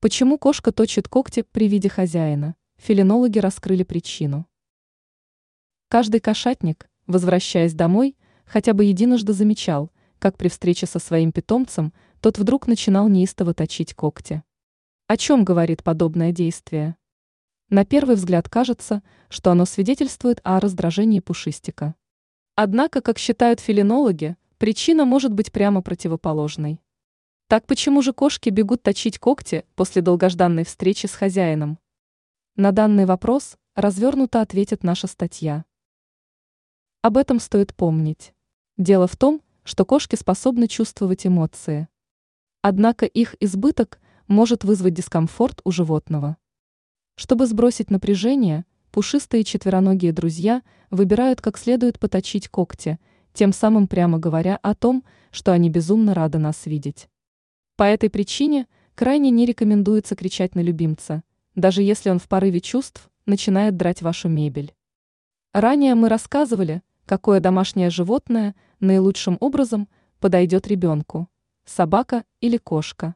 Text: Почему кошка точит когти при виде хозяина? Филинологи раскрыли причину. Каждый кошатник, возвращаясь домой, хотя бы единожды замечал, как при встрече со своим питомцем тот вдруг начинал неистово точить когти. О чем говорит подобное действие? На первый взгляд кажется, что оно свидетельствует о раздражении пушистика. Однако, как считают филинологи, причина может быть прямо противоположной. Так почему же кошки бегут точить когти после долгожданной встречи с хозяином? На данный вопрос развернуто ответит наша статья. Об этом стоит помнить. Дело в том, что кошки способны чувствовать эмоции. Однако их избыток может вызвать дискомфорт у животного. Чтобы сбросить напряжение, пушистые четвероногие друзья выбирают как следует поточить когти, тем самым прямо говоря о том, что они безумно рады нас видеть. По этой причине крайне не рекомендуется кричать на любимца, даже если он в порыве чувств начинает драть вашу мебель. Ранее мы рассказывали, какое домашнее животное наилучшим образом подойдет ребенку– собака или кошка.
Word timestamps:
Почему 0.00 0.38
кошка 0.38 0.70
точит 0.70 1.08
когти 1.08 1.42
при 1.42 1.66
виде 1.66 1.88
хозяина? 1.88 2.54
Филинологи 2.76 3.40
раскрыли 3.40 3.82
причину. 3.82 4.46
Каждый 5.88 6.20
кошатник, 6.20 6.88
возвращаясь 7.08 7.74
домой, 7.74 8.16
хотя 8.44 8.74
бы 8.74 8.84
единожды 8.84 9.32
замечал, 9.32 9.90
как 10.20 10.38
при 10.38 10.46
встрече 10.46 10.86
со 10.86 11.00
своим 11.00 11.32
питомцем 11.32 11.92
тот 12.20 12.38
вдруг 12.38 12.68
начинал 12.68 13.08
неистово 13.08 13.54
точить 13.54 13.94
когти. 13.94 14.44
О 15.08 15.16
чем 15.16 15.44
говорит 15.44 15.82
подобное 15.82 16.30
действие? 16.30 16.96
На 17.68 17.84
первый 17.84 18.14
взгляд 18.14 18.48
кажется, 18.48 19.02
что 19.28 19.50
оно 19.50 19.64
свидетельствует 19.64 20.40
о 20.44 20.60
раздражении 20.60 21.18
пушистика. 21.18 21.96
Однако, 22.54 23.00
как 23.00 23.18
считают 23.18 23.58
филинологи, 23.58 24.36
причина 24.58 25.04
может 25.04 25.32
быть 25.32 25.50
прямо 25.50 25.82
противоположной. 25.82 26.80
Так 27.48 27.66
почему 27.66 28.02
же 28.02 28.12
кошки 28.12 28.50
бегут 28.50 28.82
точить 28.82 29.18
когти 29.18 29.64
после 29.74 30.02
долгожданной 30.02 30.66
встречи 30.66 31.06
с 31.06 31.14
хозяином? 31.14 31.78
На 32.56 32.72
данный 32.72 33.06
вопрос 33.06 33.56
развернуто 33.74 34.42
ответит 34.42 34.84
наша 34.84 35.06
статья. 35.06 35.64
Об 37.00 37.16
этом 37.16 37.40
стоит 37.40 37.74
помнить. 37.74 38.34
Дело 38.76 39.06
в 39.06 39.16
том, 39.16 39.40
что 39.64 39.86
кошки 39.86 40.14
способны 40.14 40.68
чувствовать 40.68 41.26
эмоции. 41.26 41.88
Однако 42.60 43.06
их 43.06 43.34
избыток 43.40 43.98
может 44.26 44.62
вызвать 44.62 44.92
дискомфорт 44.92 45.62
у 45.64 45.70
животного. 45.70 46.36
Чтобы 47.14 47.46
сбросить 47.46 47.90
напряжение, 47.90 48.66
пушистые 48.90 49.42
четвероногие 49.42 50.12
друзья 50.12 50.60
выбирают 50.90 51.40
как 51.40 51.56
следует 51.56 51.98
поточить 51.98 52.50
когти, 52.50 52.98
тем 53.32 53.54
самым 53.54 53.88
прямо 53.88 54.18
говоря 54.18 54.58
о 54.60 54.74
том, 54.74 55.02
что 55.30 55.52
они 55.52 55.70
безумно 55.70 56.12
рады 56.12 56.36
нас 56.36 56.66
видеть. 56.66 57.08
По 57.78 57.84
этой 57.84 58.10
причине 58.10 58.66
крайне 58.96 59.30
не 59.30 59.46
рекомендуется 59.46 60.16
кричать 60.16 60.56
на 60.56 60.60
любимца, 60.60 61.22
даже 61.54 61.80
если 61.80 62.10
он 62.10 62.18
в 62.18 62.26
порыве 62.26 62.60
чувств 62.60 63.08
начинает 63.24 63.76
драть 63.76 64.02
вашу 64.02 64.28
мебель. 64.28 64.74
Ранее 65.52 65.94
мы 65.94 66.08
рассказывали, 66.08 66.82
какое 67.06 67.38
домашнее 67.38 67.90
животное 67.90 68.56
наилучшим 68.80 69.36
образом 69.38 69.88
подойдет 70.18 70.66
ребенку– 70.66 71.28
собака 71.66 72.24
или 72.40 72.56
кошка. 72.56 73.14